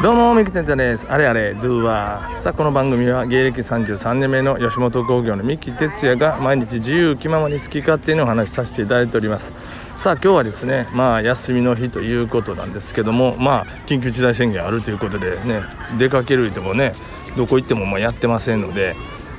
[0.00, 1.08] どうも三木哲也です。
[1.10, 2.38] あれあれドゥワー。
[2.38, 9.52] さあこの番組は芸歴33年目の吉本興業の三木哲也が毎日自由気ままに好き勝手にお話しさせていただいております。
[9.96, 15.62] さあ今日はですねまあ休みの日ということなんですけどもまあ緊急事態宣言あるということでね
[15.98, 16.94] 出かけるともね
[17.36, 18.94] どこ行ってもまあやってませんので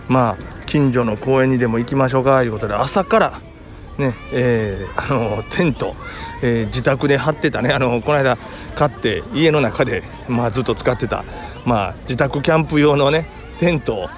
[0.09, 3.41] まあ近所の公園にでも行きましょうかということで朝から
[3.99, 5.93] ねえー、あのテント、
[6.41, 7.71] えー、自宅で張ってたね。
[7.71, 8.37] あのこの間
[8.75, 11.25] 買って家の中で、まあ、ずっと使ってた、
[11.65, 13.27] まあ、自宅キャンプ用のね
[13.59, 14.09] テントを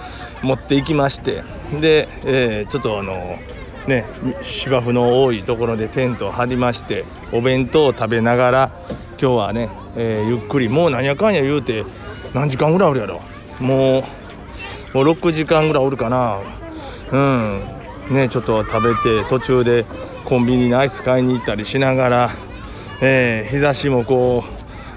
[0.43, 1.43] 持っていきまして。
[1.81, 3.39] で、えー、ちょっとあの
[3.87, 4.05] ね
[4.43, 8.71] 芝生の多いところでテントを張りましてお弁当を食べながら
[9.19, 11.85] 今日はね、え、ゆっくりもうなんやかんや言うて
[12.33, 13.21] 何時間ぐらいおるやろ。
[13.59, 14.03] もう
[14.93, 16.37] もう6時間ぐらいおるかな。
[17.11, 17.80] うん。
[18.09, 19.85] ねちょっと食べて途中で
[20.25, 22.29] コンビニにアイス買いに行ったりしながら、
[23.01, 24.43] えー、日差しもこ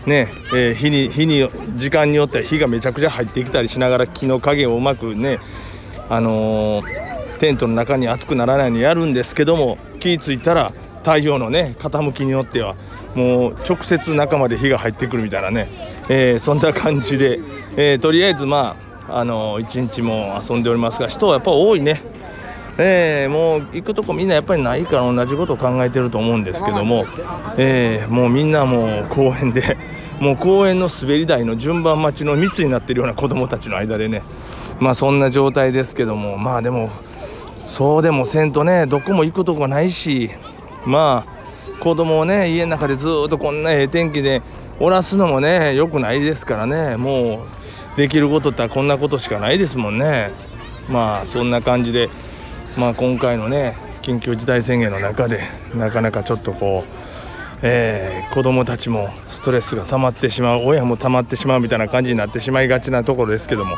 [0.07, 5.39] うね、えー、日に日に時間によっては日がめちゃくちゃ入ってきたりしながら木の影をうまくね
[6.09, 12.77] あのー、テントの中に熱くならないようにやるんですけども気ぃ付いたら太陽のね傾きによっては
[13.15, 15.69] もう直接中まで火が入ってくるみたいなね、
[16.09, 17.41] えー、そんな感じで、
[17.77, 18.77] えー、とりあえずま
[19.09, 22.01] ああの一日も遊んでおりますが人はやっぱ多いね。
[22.77, 27.07] えー、もう行くとこみんなやっぱりないから同じことを考えてると思うんですけども、
[27.57, 29.77] えー、もうみんなもう公園で
[30.19, 34.23] もう公園の滑り台の順番待ちの密になってるような子どもたちの間でね
[34.81, 36.91] まあそんな状態ですけどもまあでも
[37.57, 40.31] そうでもせんとねどこも行くとこないし
[40.85, 44.43] まあ子供をね家の中でずっとこんなええ天気で
[44.81, 47.45] おらすのもね良くないですからねも
[47.95, 50.33] うできることってこんなことしかないですもんね
[50.89, 52.11] まあそんな感じで。
[52.77, 55.41] まあ、今回のね緊急事態宣言の中で
[55.77, 63.77] なかなかちょっとこう、えー、子どもたちもストレスが溜まってしまう親も溜まってしまうみたいな感じになってしまいがちなところですけども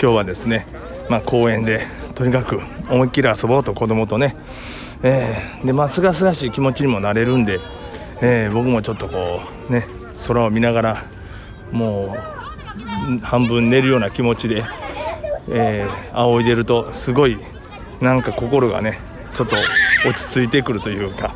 [0.00, 0.66] 今日はですね、
[1.10, 1.82] まあ、公園で
[2.14, 4.36] とにかく思いっきり遊ぼうと子どもとね、
[5.02, 7.58] え、でまあすがすがしい気持ちにもなれるんで、
[8.22, 9.84] えー、僕もちょっとこうね
[10.28, 10.96] 空を見ながら
[11.72, 14.64] もう半分寝るような気持ちで、
[15.50, 17.36] えー、仰いでるとすごい
[18.00, 18.98] なんか心がね
[19.34, 19.56] ちょっと
[20.06, 21.34] 落ち着いてくるというか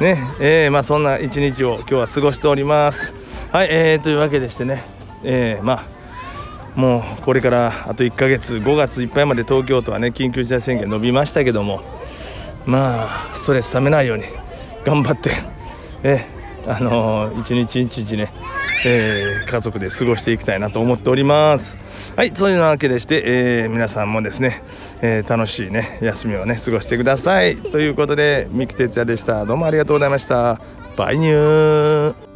[0.00, 3.14] ねえー、まあそんな一日を今日は過ごしております。
[3.50, 4.82] はい、えー、というわけでしてね
[5.24, 5.96] えー、まあ
[6.78, 11.80] もうこれからあと1ヶ月5月いっぱいまで東京都はね緊急事態宣言伸びましたけども
[12.66, 14.24] まあストレスためないように
[14.84, 15.30] 頑張って
[16.02, 16.20] え
[16.66, 18.30] あのー、一日一日ね
[18.84, 21.78] えー、家族で過ごしていきたいなと思っております。
[22.16, 24.62] はいそういうわけでして、えー、皆さんもですね、
[25.00, 27.56] えー、楽しいね休みをね過ごしてください。
[27.56, 29.44] ということで三木哲也でした。
[29.44, 30.60] どうもありがとうございました。
[30.96, 32.35] バイニュー。